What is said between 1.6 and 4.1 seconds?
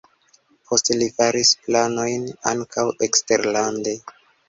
planojn ankaŭ eksterlande.